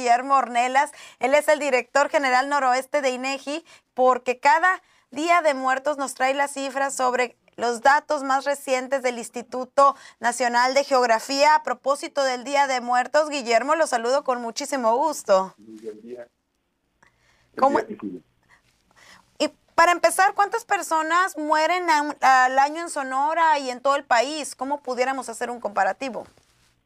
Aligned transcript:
Guillermo 0.00 0.36
Ornelas. 0.36 0.92
Él 1.18 1.34
es 1.34 1.48
el 1.48 1.58
director 1.58 2.08
general 2.08 2.48
noroeste 2.48 3.02
de 3.02 3.10
INEGI, 3.10 3.64
porque 3.94 4.40
cada 4.40 4.82
día 5.10 5.42
de 5.42 5.54
muertos 5.54 5.98
nos 5.98 6.14
trae 6.14 6.34
las 6.34 6.52
cifras 6.52 6.94
sobre 6.94 7.36
los 7.56 7.82
datos 7.82 8.22
más 8.22 8.46
recientes 8.46 9.02
del 9.02 9.18
Instituto 9.18 9.94
Nacional 10.18 10.72
de 10.72 10.84
Geografía 10.84 11.54
a 11.54 11.62
propósito 11.62 12.24
del 12.24 12.44
Día 12.44 12.66
de 12.66 12.80
Muertos. 12.80 13.28
Guillermo, 13.28 13.74
lo 13.74 13.86
saludo 13.86 14.24
con 14.24 14.40
muchísimo 14.40 14.96
gusto. 14.96 15.54
¿Cómo? 17.58 17.80
Y 19.38 19.48
para 19.74 19.92
empezar, 19.92 20.32
¿cuántas 20.34 20.64
personas 20.64 21.36
mueren 21.36 21.86
al 21.90 22.58
año 22.58 22.80
en 22.80 22.88
Sonora 22.88 23.58
y 23.58 23.68
en 23.68 23.80
todo 23.80 23.96
el 23.96 24.04
país? 24.04 24.54
¿Cómo 24.54 24.80
pudiéramos 24.80 25.28
hacer 25.28 25.50
un 25.50 25.60
comparativo? 25.60 26.26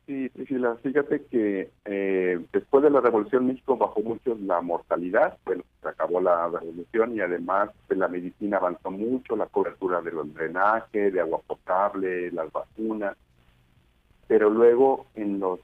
Sí, 0.06 0.28
Priscila, 0.28 0.76
fíjate 0.82 1.24
que 1.24 1.70
eh, 1.86 2.44
después 2.52 2.84
de 2.84 2.90
la 2.90 3.00
Revolución 3.00 3.46
México 3.46 3.78
bajó 3.78 4.02
mucho 4.02 4.36
la 4.38 4.60
mortalidad, 4.60 5.38
bueno, 5.46 5.62
se 5.80 5.88
acabó 5.88 6.20
la 6.20 6.46
revolución 6.48 7.16
y 7.16 7.20
además 7.20 7.70
pues, 7.86 7.98
la 7.98 8.08
medicina 8.08 8.58
avanzó 8.58 8.90
mucho, 8.90 9.34
la 9.34 9.46
cobertura 9.46 10.02
de 10.02 10.12
los 10.12 10.32
drenajes, 10.34 11.10
de 11.10 11.20
agua 11.20 11.40
potable, 11.46 12.30
las 12.32 12.52
vacunas, 12.52 13.16
pero 14.28 14.50
luego 14.50 15.06
en 15.14 15.40
los 15.40 15.60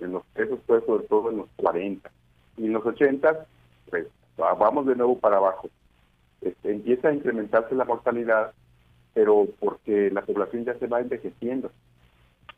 en 0.00 0.12
los 0.12 0.24
eso 0.34 0.58
fue 0.66 0.84
sobre 0.84 1.04
todo 1.04 1.30
en 1.30 1.38
los 1.38 1.48
40 1.54 2.10
y 2.56 2.66
en 2.66 2.72
los 2.72 2.84
80 2.84 3.46
pues 3.88 4.08
vamos 4.36 4.86
de 4.86 4.96
nuevo 4.96 5.16
para 5.20 5.36
abajo. 5.36 5.70
Este, 6.40 6.72
empieza 6.72 7.08
a 7.08 7.14
incrementarse 7.14 7.74
la 7.76 7.84
mortalidad, 7.84 8.52
pero 9.14 9.46
porque 9.60 10.10
la 10.10 10.22
población 10.22 10.64
ya 10.64 10.74
se 10.74 10.88
va 10.88 11.00
envejeciendo 11.00 11.70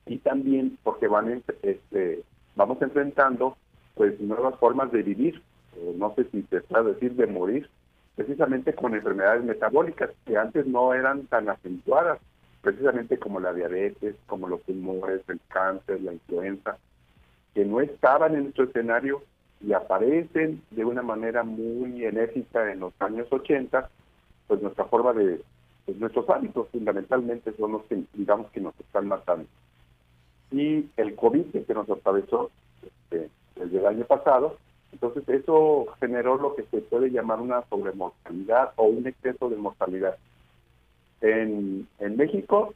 y 0.08 0.18
también 0.18 0.78
porque 0.82 1.06
van 1.08 1.42
este, 1.62 2.22
vamos 2.56 2.80
enfrentando 2.82 3.56
pues 3.94 4.18
nuevas 4.20 4.58
formas 4.58 4.90
de 4.92 5.02
vivir, 5.02 5.42
no 5.96 6.14
sé 6.14 6.24
si 6.30 6.42
se 6.42 6.60
puede 6.62 6.94
decir 6.94 7.14
de 7.14 7.26
morir, 7.26 7.68
precisamente 8.16 8.74
con 8.74 8.94
enfermedades 8.94 9.44
metabólicas 9.44 10.10
que 10.24 10.36
antes 10.36 10.66
no 10.66 10.94
eran 10.94 11.26
tan 11.26 11.48
acentuadas, 11.48 12.18
precisamente 12.62 13.18
como 13.18 13.40
la 13.40 13.52
diabetes, 13.52 14.16
como 14.26 14.48
los 14.48 14.62
tumores, 14.62 15.22
el 15.28 15.40
cáncer, 15.48 16.00
la 16.00 16.12
influenza, 16.12 16.78
que 17.54 17.64
no 17.64 17.80
estaban 17.80 18.34
en 18.34 18.44
nuestro 18.44 18.64
escenario 18.64 19.22
y 19.60 19.72
aparecen 19.72 20.62
de 20.70 20.84
una 20.84 21.02
manera 21.02 21.42
muy 21.42 22.04
enérgica 22.04 22.72
en 22.72 22.80
los 22.80 22.92
años 23.00 23.26
80, 23.30 23.88
pues 24.46 24.62
nuestra 24.62 24.84
forma 24.84 25.12
de, 25.12 25.40
pues 25.84 25.98
nuestros 25.98 26.28
hábitos 26.30 26.68
fundamentalmente 26.70 27.52
son 27.56 27.72
los 27.72 27.82
que 27.84 28.02
digamos 28.14 28.48
que 28.52 28.60
nos 28.60 28.78
están 28.78 29.08
matando 29.08 29.46
y 30.50 30.88
el 30.96 31.14
COVID 31.14 31.64
que 31.66 31.74
nos 31.74 31.88
atravesó 31.90 32.50
este, 32.82 33.30
desde 33.56 33.78
el 33.78 33.86
año 33.86 34.04
pasado. 34.04 34.56
Entonces 34.92 35.28
eso 35.28 35.86
generó 36.00 36.38
lo 36.38 36.54
que 36.54 36.64
se 36.64 36.78
puede 36.78 37.10
llamar 37.10 37.40
una 37.40 37.62
sobremortalidad 37.68 38.72
o 38.76 38.84
un 38.84 39.06
exceso 39.06 39.50
de 39.50 39.56
mortalidad. 39.56 40.16
En, 41.20 41.86
en 41.98 42.16
México, 42.16 42.74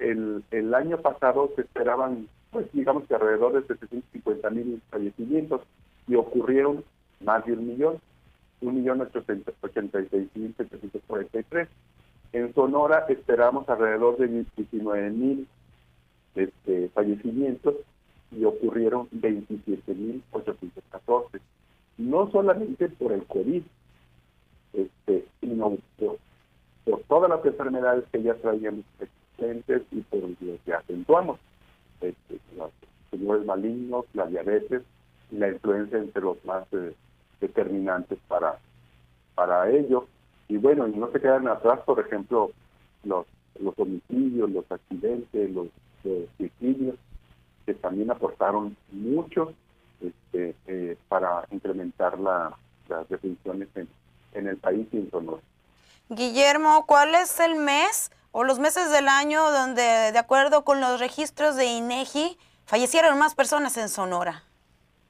el, 0.00 0.44
el 0.50 0.74
año 0.74 0.98
pasado 0.98 1.50
se 1.56 1.62
esperaban, 1.62 2.28
pues 2.50 2.70
digamos 2.72 3.04
que 3.04 3.14
alrededor 3.14 3.54
de 3.54 3.66
750 3.66 4.50
mil 4.50 4.82
fallecimientos 4.90 5.62
y 6.06 6.14
ocurrieron 6.14 6.84
más 7.20 7.44
de 7.44 7.52
un 7.54 7.66
millón, 7.66 8.00
un 8.60 8.74
millón 8.74 9.00
ochocientos 9.00 9.54
mil 10.34 10.54
tres. 11.48 11.68
En 12.32 12.54
Sonora 12.54 13.06
esperamos 13.08 13.68
alrededor 13.68 14.16
de 14.18 14.44
19 14.56 15.10
mil 15.10 15.48
fallecimientos 16.94 17.74
y 18.30 18.44
ocurrieron 18.44 19.10
27.814. 19.10 21.40
No 21.98 22.30
solamente 22.30 22.88
por 22.88 23.12
el 23.12 23.24
COVID, 23.24 23.62
este, 24.72 25.26
sino 25.40 25.76
por, 25.98 26.16
todas 27.08 27.28
las 27.30 27.44
enfermedades 27.44 28.04
que 28.10 28.22
ya 28.22 28.34
traíamos 28.34 28.84
existentes 28.98 29.82
y 29.92 30.00
por 30.00 30.20
lo 30.20 30.34
que 30.64 30.72
acentuamos. 30.72 31.38
Este, 32.00 32.40
los 32.56 32.70
tumores 33.10 33.44
malignos, 33.44 34.06
la 34.14 34.24
diabetes 34.26 34.82
la 35.30 35.48
influencia 35.48 35.98
entre 35.98 36.22
los 36.22 36.42
más 36.44 36.64
eh, 36.72 36.94
determinantes 37.40 38.18
para, 38.28 38.58
para 39.34 39.70
ello. 39.70 40.06
Y 40.48 40.56
bueno, 40.56 40.88
y 40.88 40.92
no 40.92 41.10
se 41.10 41.20
quedan 41.20 41.48
atrás, 41.48 41.80
por 41.84 42.00
ejemplo, 42.00 42.50
los, 43.04 43.26
los 43.60 43.78
homicidios, 43.78 44.50
los 44.50 44.70
accidentes, 44.70 45.50
los 45.50 45.68
suicidios, 46.36 46.96
que 47.66 47.74
también 47.74 48.10
aportaron 48.10 48.76
mucho 48.92 49.54
este, 50.00 50.54
eh, 50.66 50.96
para 51.08 51.46
incrementar 51.50 52.18
la, 52.18 52.56
las 52.88 53.08
defunciones 53.08 53.68
en, 53.74 53.88
en 54.34 54.48
el 54.48 54.56
país 54.56 54.86
y 54.92 54.98
en 54.98 55.10
Sonora. 55.10 55.42
Guillermo, 56.08 56.84
¿cuál 56.86 57.14
es 57.14 57.40
el 57.40 57.56
mes 57.56 58.10
o 58.32 58.44
los 58.44 58.58
meses 58.58 58.90
del 58.90 59.08
año 59.08 59.50
donde, 59.50 59.82
de 60.12 60.18
acuerdo 60.18 60.64
con 60.64 60.80
los 60.80 61.00
registros 61.00 61.56
de 61.56 61.66
INEGI, 61.66 62.36
fallecieron 62.66 63.18
más 63.18 63.34
personas 63.34 63.76
en 63.76 63.88
Sonora? 63.88 64.42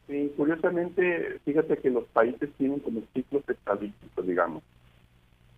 Sí, 0.07 0.33
curiosamente, 0.37 1.41
fíjate 1.45 1.79
que 1.79 1.91
los 1.91 2.05
países 2.05 2.51
tienen 2.59 2.79
como 2.81 3.01
ciclos 3.15 3.43
estadísticos, 3.49 4.27
digamos. 4.27 4.63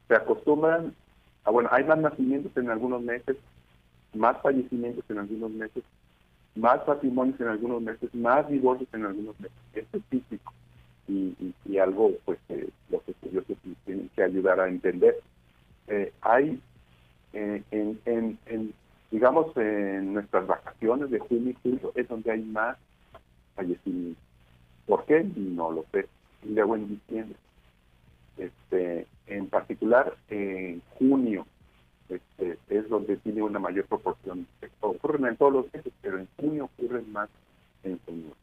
Se 0.06 0.14
acostumbran, 0.14 0.94
a, 1.44 1.50
bueno, 1.50 1.68
hay 1.72 1.82
más 1.84 1.98
nacimientos 1.98 2.56
en 2.56 2.70
algunos 2.70 3.02
meses, 3.02 3.36
más 4.16 4.40
fallecimientos 4.42 5.04
en 5.08 5.18
algunos 5.18 5.50
meses, 5.50 5.84
más 6.54 6.80
patrimonios 6.80 7.40
en 7.40 7.48
algunos 7.48 7.82
meses, 7.82 8.14
más 8.14 8.48
divorcios 8.48 8.88
en 8.92 9.04
algunos 9.04 9.38
meses. 9.38 9.56
Esto 9.74 9.98
es 9.98 10.04
físico 10.06 10.52
y, 11.08 11.78
algo 11.78 12.10
pues 12.24 12.38
los 12.90 13.06
estudiosos 13.06 13.56
tienen 13.84 14.10
que 14.16 14.22
ayudar 14.22 14.60
a 14.60 14.68
entender. 14.68 15.16
Eh, 15.88 16.12
hay 16.22 16.58
eh, 17.34 17.62
en, 17.70 17.98
en, 18.06 18.72
digamos, 19.10 19.54
en 19.56 20.14
nuestras 20.14 20.46
vacaciones 20.46 21.10
de 21.10 21.18
junio 21.18 21.50
y 21.50 21.56
julio 21.62 21.92
es 21.94 22.08
donde 22.08 22.32
hay 22.32 22.42
más 22.42 22.78
fallecimientos. 23.54 24.22
¿Por 24.86 25.04
qué? 25.04 25.24
No 25.36 25.70
lo 25.70 25.84
sé. 25.92 26.08
Y 26.44 26.54
luego 26.54 26.76
en 26.76 26.88
diciembre. 26.88 27.36
Este, 28.38 29.06
en 29.26 29.48
particular, 29.48 30.16
en 30.28 30.76
es 30.76 30.82
donde 32.96 33.16
tiene 33.18 33.42
una 33.42 33.58
mayor 33.58 33.86
proporción. 33.86 34.46
Ocurren 34.80 35.26
en 35.26 35.36
todos 35.36 35.52
los 35.52 35.72
meses, 35.72 35.92
pero 36.00 36.18
en 36.18 36.28
junio 36.38 36.64
ocurren 36.64 37.12
más 37.12 37.28
en 37.82 38.00
junio. 38.04 38.34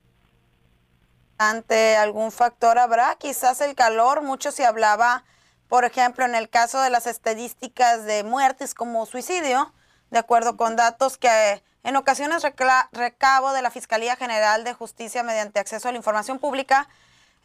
¿Ante 1.38 1.96
algún 1.98 2.32
factor 2.32 2.78
habrá? 2.78 3.16
Quizás 3.16 3.62
el 3.62 3.76
calor, 3.76 4.22
mucho 4.22 4.52
se 4.52 4.66
hablaba, 4.66 5.24
por 5.68 5.86
ejemplo, 5.86 6.24
en 6.26 6.36
el 6.36 6.50
caso 6.50 6.80
de 6.82 6.90
las 6.90 7.08
estadísticas 7.08 8.06
de 8.06 8.24
muertes 8.24 8.74
como 8.76 9.06
suicidio, 9.06 9.74
de 10.12 10.20
acuerdo 10.20 10.56
con 10.56 10.76
datos 10.76 11.18
que 11.18 11.64
en 11.84 11.96
ocasiones 11.96 12.44
recabo 12.92 13.52
de 13.52 13.62
la 13.62 13.72
Fiscalía 13.72 14.16
General 14.16 14.64
de 14.64 14.74
Justicia 14.74 15.24
mediante 15.24 15.60
acceso 15.60 15.90
a 15.90 15.92
la 15.92 15.98
información 15.98 16.38
pública, 16.40 16.88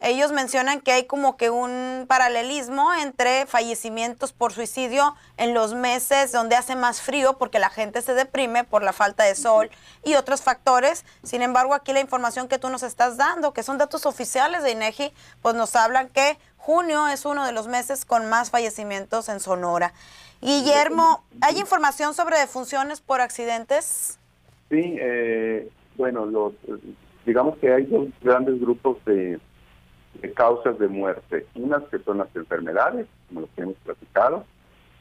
ellos 0.01 0.31
mencionan 0.31 0.79
que 0.79 0.93
hay 0.93 1.05
como 1.05 1.35
que 1.35 1.49
un 1.49 2.05
paralelismo 2.07 2.93
entre 2.93 3.45
fallecimientos 3.45 4.31
por 4.31 4.53
suicidio 4.53 5.13
en 5.35 5.53
los 5.53 5.73
meses 5.73 6.31
donde 6.31 6.55
hace 6.55 6.77
más 6.77 7.01
frío 7.01 7.37
porque 7.37 7.59
la 7.59 7.69
gente 7.69 8.01
se 8.01 8.13
deprime 8.13 8.63
por 8.63 8.81
la 8.81 8.93
falta 8.93 9.25
de 9.25 9.35
sol 9.35 9.69
y 10.05 10.15
otros 10.15 10.41
factores. 10.41 11.03
Sin 11.23 11.41
embargo, 11.41 11.73
aquí 11.73 11.91
la 11.91 11.99
información 11.99 12.47
que 12.47 12.57
tú 12.57 12.69
nos 12.69 12.81
estás 12.81 13.17
dando, 13.17 13.51
que 13.51 13.61
son 13.61 13.77
datos 13.77 14.05
oficiales 14.05 14.63
de 14.63 14.71
INEGI, 14.71 15.11
pues 15.41 15.55
nos 15.55 15.75
hablan 15.75 16.07
que 16.07 16.37
junio 16.55 17.09
es 17.09 17.25
uno 17.25 17.45
de 17.45 17.51
los 17.51 17.67
meses 17.67 18.05
con 18.05 18.29
más 18.29 18.51
fallecimientos 18.51 19.27
en 19.27 19.41
Sonora. 19.41 19.93
Guillermo, 20.41 21.25
¿hay 21.41 21.59
información 21.59 22.13
sobre 22.13 22.39
defunciones 22.39 23.01
por 23.01 23.19
accidentes? 23.19 24.17
Sí, 24.69 24.95
eh, 24.97 25.69
bueno, 25.97 26.25
los, 26.25 26.53
digamos 27.25 27.57
que 27.57 27.73
hay 27.73 27.83
dos 27.83 28.07
grandes 28.21 28.61
grupos 28.61 29.03
de 29.03 29.39
de 30.15 30.33
causas 30.33 30.77
de 30.79 30.87
muerte. 30.87 31.45
Unas 31.55 31.83
que 31.85 31.99
son 31.99 32.19
las 32.19 32.35
enfermedades, 32.35 33.07
como 33.27 33.41
lo 33.41 33.49
que 33.55 33.61
hemos 33.61 33.75
platicado, 33.77 34.45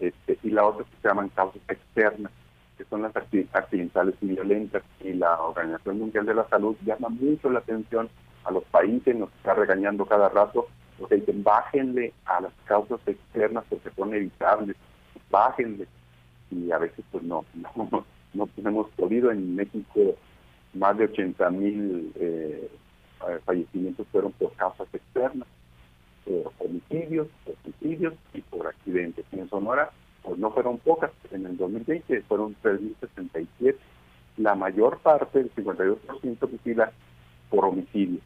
este, 0.00 0.38
y 0.42 0.50
la 0.50 0.66
otra 0.66 0.84
que 0.84 0.96
se 1.02 1.08
llaman 1.08 1.28
causas 1.30 1.62
externas, 1.68 2.32
que 2.76 2.84
son 2.84 3.02
las 3.02 3.14
accidentales 3.16 4.14
y 4.20 4.26
violentas. 4.26 4.82
Y 5.00 5.14
la 5.14 5.40
Organización 5.40 5.98
Mundial 5.98 6.26
de 6.26 6.34
la 6.34 6.48
Salud 6.48 6.76
llama 6.84 7.08
mucho 7.08 7.50
la 7.50 7.60
atención 7.60 8.08
a 8.44 8.52
los 8.52 8.64
países, 8.64 9.16
nos 9.16 9.32
está 9.34 9.54
regañando 9.54 10.06
cada 10.06 10.28
rato, 10.28 10.68
porque 10.98 11.16
dicen, 11.16 11.42
bájenle 11.42 12.12
a 12.24 12.40
las 12.40 12.52
causas 12.64 13.00
externas 13.06 13.64
porque 13.68 13.90
son 13.96 14.14
evitables, 14.14 14.76
bájenle. 15.30 15.86
Y 16.50 16.70
a 16.70 16.78
veces 16.78 17.04
pues 17.10 17.22
no, 17.24 17.44
no, 17.74 18.08
no 18.34 18.48
hemos 18.56 18.88
podido 18.90 19.30
en 19.30 19.56
México 19.56 20.16
más 20.74 20.96
de 20.96 21.04
80 21.04 21.50
mil 21.50 22.12
eh, 22.16 22.70
fallecimientos 23.44 24.06
fueron 24.12 24.32
por 24.32 24.52
causas 24.52 24.88
externas, 24.92 25.48
por 26.24 26.52
homicidios, 26.58 27.28
por 27.44 27.54
suicidios 27.62 28.14
y 28.34 28.40
por 28.42 28.66
accidentes. 28.66 29.24
En 29.32 29.48
Sonora, 29.48 29.90
pues 30.22 30.38
no 30.38 30.50
fueron 30.50 30.78
pocas, 30.78 31.10
en 31.30 31.46
el 31.46 31.56
2020 31.56 32.22
fueron 32.22 32.56
3.067. 32.62 33.76
La 34.36 34.54
mayor 34.54 34.98
parte, 34.98 35.40
el 35.40 35.54
52%, 35.54 35.98
fusila 36.38 36.92
por 37.50 37.64
homicidio. 37.64 38.20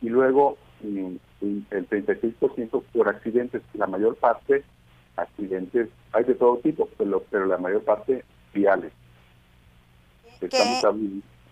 y 0.00 0.08
luego 0.08 0.56
mm, 0.82 1.16
el 1.40 1.88
36% 1.88 2.82
por 2.92 3.08
accidentes, 3.08 3.62
la 3.74 3.86
mayor 3.86 4.16
parte 4.16 4.64
accidentes, 5.16 5.88
hay 6.12 6.24
de 6.24 6.34
todo 6.34 6.58
tipo, 6.58 6.88
pero, 6.96 7.22
pero 7.30 7.46
la 7.46 7.58
mayor 7.58 7.82
parte 7.82 8.24
viales. 8.52 8.92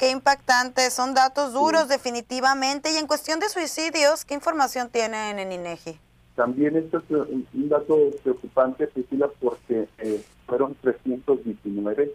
Qué, 0.02 0.10
impactante, 0.10 0.90
son 0.90 1.14
datos 1.14 1.52
duros 1.52 1.86
definitivamente. 1.86 2.92
Y 2.92 2.96
en 2.96 3.06
cuestión 3.06 3.38
de 3.38 3.48
suicidios, 3.48 4.24
¿qué 4.24 4.34
información 4.34 4.88
tienen 4.90 5.38
en 5.38 5.52
INEGI? 5.52 5.96
También 6.34 6.74
esto 6.74 6.98
es 6.98 7.04
un, 7.08 7.68
dato 7.68 8.10
preocupante, 8.24 8.88
Priscila, 8.88 9.28
porque 9.38 9.86
eh, 9.98 10.20
fueron 10.48 10.74
319 10.82 12.12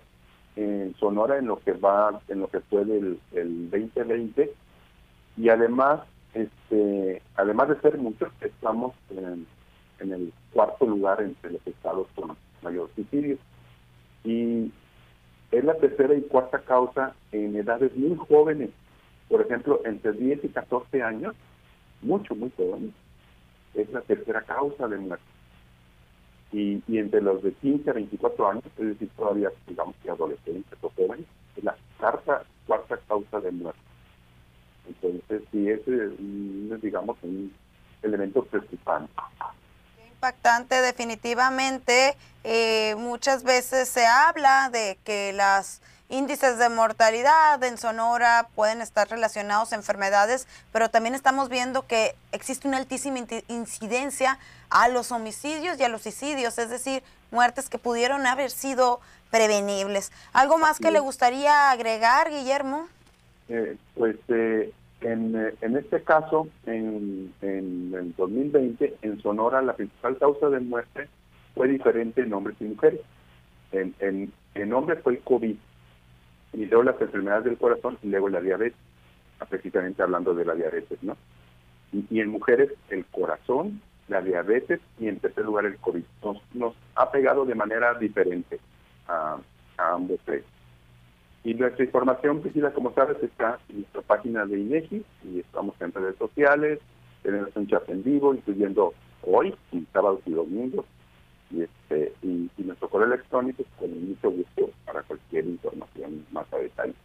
en 0.58 0.96
Sonora 1.00 1.38
en 1.38 1.46
lo 1.46 1.60
que 1.60 1.72
va, 1.72 2.20
en 2.28 2.42
lo 2.42 2.50
que 2.50 2.60
fue 2.60 2.82
el, 2.82 3.22
el 3.32 3.70
2020 3.70 4.54
y 5.38 5.48
además, 5.48 6.02
este, 6.34 7.22
además 7.38 7.70
de 7.70 7.80
ser 7.80 7.98
muchos, 8.00 8.28
estamos 8.42 8.96
en, 9.12 9.48
en 10.00 10.12
el 10.12 10.34
cuarto 10.52 10.86
lugar 10.86 11.22
entre 11.22 11.52
los 11.52 11.66
estados 11.66 12.08
con 12.16 12.36
mayor 12.62 12.90
suicidio. 12.96 13.38
Y 14.26 14.74
es 15.52 15.64
la 15.64 15.76
tercera 15.76 16.14
y 16.14 16.22
cuarta 16.22 16.60
causa 16.60 17.16
en 17.32 17.56
edades 17.56 17.96
muy 17.96 18.18
jóvenes, 18.18 18.70
por 19.30 19.42
ejemplo, 19.42 19.82
entre 19.86 20.14
10 20.14 20.44
y 20.44 20.50
14 20.50 21.02
años, 21.02 21.36
mucho, 22.02 22.36
muy 22.36 22.52
jóvenes, 22.56 22.92
es 23.74 23.90
la 23.92 24.02
tercera 24.02 24.42
causa 24.42 24.88
de 24.88 24.98
muerte. 24.98 25.26
Y, 26.52 26.82
y 26.88 26.98
entre 26.98 27.22
los 27.22 27.44
de 27.44 27.52
15 27.54 27.90
a 27.90 27.94
24 27.94 28.50
años, 28.50 28.64
es 28.78 28.86
decir, 28.88 29.10
todavía 29.18 29.52
digamos 29.68 29.96
que 30.02 30.10
adolescentes 30.10 30.78
o 30.82 30.90
jóvenes, 30.96 31.26
es 31.56 31.64
la 31.64 31.76
cuarta, 32.00 32.44
cuarta 32.66 32.98
causa 33.08 33.40
de 33.42 33.52
muerte. 33.52 33.80
Entonces, 34.88 35.44
sí, 35.52 35.70
ese 35.70 36.06
es, 36.06 36.82
digamos, 36.82 37.18
un 37.22 37.52
elemento 38.02 38.44
preocupante 38.44 39.12
impactante 40.18 40.82
definitivamente. 40.82 42.18
Eh, 42.44 42.96
muchas 42.98 43.44
veces 43.44 43.88
se 43.88 44.06
habla 44.06 44.70
de 44.72 44.98
que 45.04 45.34
los 45.34 45.80
índices 46.10 46.58
de 46.58 46.70
mortalidad 46.70 47.62
en 47.64 47.78
Sonora 47.78 48.48
pueden 48.56 48.82
estar 48.82 49.10
relacionados 49.10 49.74
a 49.74 49.76
enfermedades, 49.76 50.48
pero 50.72 50.90
también 50.90 51.14
estamos 51.14 51.50
viendo 51.50 51.86
que 51.86 52.16
existe 52.32 52.68
una 52.68 52.78
altísima 52.78 53.20
incidencia 53.48 54.40
a 54.70 54.88
los 54.88 55.12
homicidios 55.12 55.80
y 55.80 55.84
a 55.84 55.90
los 55.90 56.02
suicidios, 56.02 56.58
es 56.58 56.70
decir, 56.70 57.04
muertes 57.30 57.70
que 57.70 57.78
pudieron 57.78 58.26
haber 58.26 58.50
sido 58.50 59.02
prevenibles. 59.30 60.12
¿Algo 60.34 60.58
más 60.58 60.80
que 60.80 60.92
le 60.92 61.00
gustaría 61.00 61.70
agregar, 61.70 62.30
Guillermo? 62.30 62.88
Eh, 63.50 63.78
pues 63.96 64.16
eh, 64.30 64.72
en, 65.08 65.36
eh, 65.36 65.54
en 65.62 65.78
este 65.78 66.02
caso, 66.04 66.48
en, 66.66 67.34
el 67.42 68.14
2020, 68.18 68.98
en 69.02 69.22
Sonora, 69.22 69.62
la 69.62 69.74
principal 69.74 70.18
causa 70.18 70.50
de 70.50 70.60
muerte 70.60 71.08
fue 71.56 71.70
diferente 71.70 72.22
en 72.22 72.34
hombres 72.34 72.58
y 72.60 72.66
mujeres. 72.66 73.02
En, 73.72 73.94
en, 74.54 74.74
hombres 74.74 75.00
fue 75.04 75.14
el 75.14 75.20
COVID, 75.20 75.56
y 76.54 76.66
luego 76.66 76.84
las 76.84 77.00
enfermedades 77.02 77.46
del 77.46 77.58
corazón, 77.58 77.98
y 78.04 78.08
luego 78.10 78.28
la 78.30 78.42
diabetes, 78.42 78.78
precisamente 79.50 80.02
hablando 80.02 80.34
de 80.34 80.46
la 80.46 80.56
diabetes, 80.56 81.02
¿no? 81.02 81.16
Y, 81.94 82.20
en 82.20 82.30
mujeres, 82.30 82.72
el 82.90 83.06
corazón, 83.06 83.82
la 84.10 84.22
diabetes 84.22 84.82
y 85.00 85.08
en 85.08 85.20
tercer 85.20 85.46
lugar 85.46 85.66
el 85.66 85.78
COVID. 85.78 86.04
Nos, 86.54 86.76
ha 86.96 87.12
pegado 87.12 87.46
de 87.46 87.56
manera 87.56 87.94
diferente 87.94 88.60
a, 89.08 89.38
a 89.78 89.94
ambos 89.94 90.20
tres. 90.26 90.44
Y 91.48 91.54
nuestra 91.54 91.86
información, 91.86 92.42
Priscila, 92.42 92.74
como 92.74 92.94
sabes, 92.94 93.24
está 93.24 93.58
en 93.70 93.78
nuestra 93.78 94.02
página 94.02 94.46
de 94.46 94.60
INEGI 94.60 95.06
y 95.24 95.40
estamos 95.40 95.76
en 95.80 95.94
redes 95.94 96.18
sociales, 96.18 96.80
tenemos 97.24 97.56
un 97.56 97.66
chat 97.70 97.88
en 97.88 98.04
vivo, 98.04 98.34
incluyendo 98.34 98.94
hoy, 99.22 99.56
y 99.72 99.88
sábados 99.94 100.20
y 100.26 100.32
domingos, 100.32 100.86
y, 101.50 101.62
este, 101.62 102.14
y, 102.22 102.52
nuestro 102.58 102.90
correo 102.90 103.08
electrónico 103.08 103.64
con 103.80 104.10
mucho 104.10 104.30
gusto 104.30 104.72
para 104.86 105.04
cualquier 105.04 105.46
información 105.46 106.26
más 106.34 106.52
a 106.52 106.58
detalle. 106.58 106.96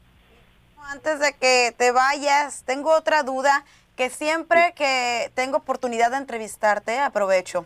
Antes 0.90 1.20
de 1.20 1.34
que 1.40 1.72
te 1.76 1.92
vayas, 1.92 2.64
tengo 2.64 2.96
otra 2.96 3.22
duda 3.22 3.64
que 3.94 4.10
siempre 4.10 4.72
que 4.74 5.30
tengo 5.34 5.58
oportunidad 5.58 6.10
de 6.10 6.16
entrevistarte, 6.16 6.98
aprovecho. 6.98 7.64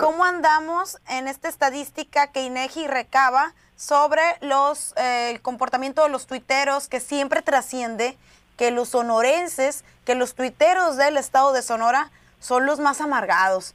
¿Cómo 0.00 0.24
andamos 0.24 0.98
en 1.10 1.28
esta 1.28 1.50
estadística 1.50 2.32
que 2.32 2.42
INEGI 2.42 2.86
recaba 2.86 3.52
sobre 3.80 4.20
los 4.42 4.92
eh, 4.98 5.30
el 5.30 5.40
comportamiento 5.40 6.02
de 6.02 6.10
los 6.10 6.26
tuiteros 6.26 6.86
que 6.86 7.00
siempre 7.00 7.40
trasciende 7.40 8.18
que 8.58 8.70
los 8.70 8.90
sonorenses, 8.90 9.84
que 10.04 10.14
los 10.14 10.34
tuiteros 10.34 10.98
del 10.98 11.16
estado 11.16 11.54
de 11.54 11.62
Sonora 11.62 12.10
son 12.40 12.66
los 12.66 12.78
más 12.78 13.00
amargados? 13.00 13.74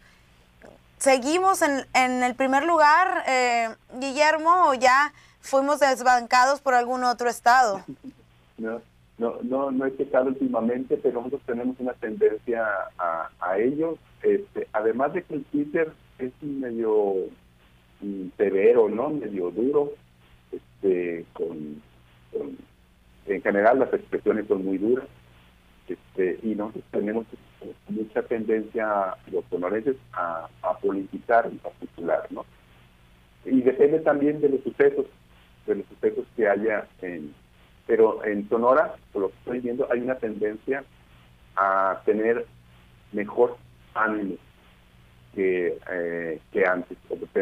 ¿Seguimos 0.99 1.63
en, 1.63 1.87
en 1.95 2.21
el 2.21 2.35
primer 2.35 2.65
lugar, 2.65 3.23
eh, 3.27 3.69
Guillermo, 3.99 4.69
o 4.69 4.75
ya 4.75 5.11
fuimos 5.41 5.79
desbancados 5.79 6.61
por 6.61 6.75
algún 6.75 7.03
otro 7.03 7.27
estado? 7.29 7.83
No, 8.57 8.79
no, 9.17 9.35
no, 9.41 9.69
no 9.69 9.85
he 9.85 9.97
checado 9.97 10.27
últimamente, 10.27 10.95
pero 10.95 11.15
nosotros 11.15 11.41
tenemos 11.45 11.75
una 11.79 11.91
tendencia 11.91 12.65
a, 12.97 13.29
a 13.41 13.57
ellos. 13.57 13.99
Este, 14.23 14.69
además 14.71 15.11
de 15.11 15.23
que 15.23 15.33
el 15.33 15.43
Twitter 15.43 15.91
es 16.19 16.31
medio 16.41 17.15
severo, 18.37 18.89
¿no? 18.89 19.09
Medio 19.09 19.51
duro, 19.51 19.93
este, 20.51 21.25
con, 21.33 21.81
en 23.25 23.41
general 23.41 23.79
las 23.79 23.93
expresiones 23.93 24.47
son 24.47 24.65
muy 24.65 24.77
duras, 24.77 25.07
este, 25.87 26.39
y 26.43 26.55
nosotros 26.55 26.83
tenemos 26.91 27.25
mucha 27.89 28.21
tendencia 28.23 29.15
los 29.31 29.43
sonorenses 29.49 29.95
a, 30.13 30.47
politizar 30.81 31.47
en 31.47 31.57
particular, 31.57 32.27
¿no? 32.29 32.45
Y 33.45 33.61
depende 33.61 33.99
también 33.99 34.41
de 34.41 34.49
los 34.49 34.61
sucesos, 34.61 35.05
de 35.65 35.75
los 35.75 35.85
sucesos 35.87 36.25
que 36.35 36.47
haya 36.47 36.87
en 37.01 37.33
pero 37.87 38.25
en 38.25 38.49
Sonora, 38.49 38.95
por 39.13 39.21
lo 39.23 39.29
que 39.29 39.35
estoy 39.37 39.59
viendo, 39.59 39.87
hay 39.91 39.99
una 39.99 40.15
tendencia 40.15 40.83
a 41.55 42.01
tener 42.03 42.47
mejor 43.11 43.57
ánimo 43.93 44.37
que, 45.35 45.77
eh, 45.91 46.41
que 46.51 46.65
antes, 46.65 46.97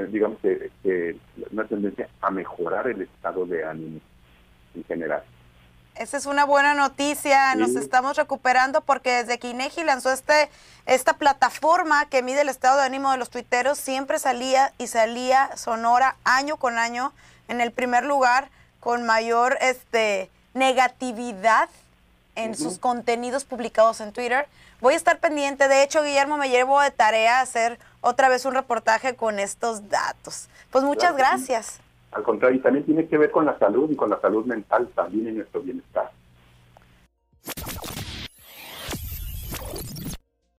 digamos 0.09 0.39
que, 0.41 1.17
una 1.51 1.65
tendencia 1.65 2.09
a 2.21 2.31
mejorar 2.31 2.87
el 2.87 3.03
estado 3.03 3.45
de 3.45 3.63
ánimo 3.63 3.99
en 4.75 4.83
general. 4.85 5.23
Esa 5.95 6.17
es 6.17 6.25
una 6.25 6.43
buena 6.43 6.73
noticia, 6.73 7.53
nos 7.53 7.75
estamos 7.75 8.17
recuperando 8.17 8.81
porque 8.81 9.11
desde 9.11 9.37
que 9.37 9.49
INEGI 9.49 9.83
lanzó 9.83 10.11
este, 10.11 10.49
esta 10.87 11.13
plataforma 11.13 12.09
que 12.09 12.23
mide 12.23 12.41
el 12.41 12.49
estado 12.49 12.79
de 12.79 12.85
ánimo 12.85 13.11
de 13.11 13.19
los 13.19 13.29
tuiteros, 13.29 13.77
siempre 13.77 14.17
salía 14.17 14.73
y 14.79 14.87
salía 14.87 15.55
Sonora 15.55 16.15
año 16.23 16.57
con 16.57 16.79
año 16.79 17.13
en 17.47 17.61
el 17.61 17.71
primer 17.71 18.05
lugar 18.05 18.49
con 18.79 19.05
mayor 19.05 19.57
este, 19.61 20.31
negatividad 20.55 21.69
en 22.35 22.55
sus 22.55 22.79
contenidos 22.79 23.45
publicados 23.45 24.01
en 24.01 24.11
Twitter. 24.11 24.47
Voy 24.81 24.93
a 24.93 24.97
estar 24.97 25.19
pendiente. 25.19 25.67
De 25.67 25.83
hecho, 25.83 26.03
Guillermo, 26.03 26.37
me 26.37 26.49
llevo 26.49 26.81
de 26.81 26.91
tarea 26.91 27.41
hacer 27.41 27.79
otra 28.01 28.29
vez 28.29 28.45
un 28.45 28.53
reportaje 28.53 29.15
con 29.15 29.39
estos 29.39 29.89
datos. 29.89 30.49
Pues 30.71 30.83
muchas 30.83 31.15
gracias. 31.15 31.79
Al 32.11 32.23
contrario, 32.23 32.57
y 32.57 32.61
también 32.61 32.85
tiene 32.85 33.07
que 33.07 33.17
ver 33.17 33.31
con 33.31 33.45
la 33.45 33.57
salud 33.57 33.89
y 33.91 33.95
con 33.95 34.09
la 34.09 34.19
salud 34.21 34.45
mental 34.45 34.87
también 34.93 35.27
en 35.27 35.37
nuestro 35.37 35.61
bienestar. 35.61 36.11